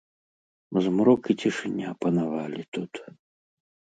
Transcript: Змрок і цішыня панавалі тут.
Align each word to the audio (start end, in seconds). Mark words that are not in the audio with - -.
Змрок 0.85 1.21
і 1.33 1.35
цішыня 1.43 1.89
панавалі 2.05 2.61
тут. 2.79 2.93